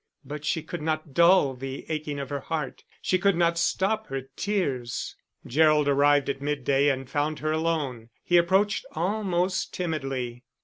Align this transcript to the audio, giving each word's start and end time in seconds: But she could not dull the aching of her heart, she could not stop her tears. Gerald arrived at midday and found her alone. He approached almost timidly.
But 0.25 0.43
she 0.43 0.63
could 0.63 0.81
not 0.81 1.13
dull 1.13 1.53
the 1.53 1.85
aching 1.87 2.17
of 2.17 2.31
her 2.31 2.39
heart, 2.39 2.83
she 3.03 3.19
could 3.19 3.35
not 3.35 3.59
stop 3.59 4.07
her 4.07 4.21
tears. 4.35 5.15
Gerald 5.45 5.87
arrived 5.87 6.27
at 6.27 6.41
midday 6.41 6.89
and 6.89 7.07
found 7.07 7.37
her 7.37 7.51
alone. 7.51 8.09
He 8.23 8.37
approached 8.37 8.83
almost 8.93 9.75
timidly. 9.75 10.43